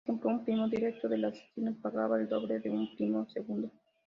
[0.03, 3.69] Por ejemplo, un primo directo del asesino pagaba el doble que un primo segundo.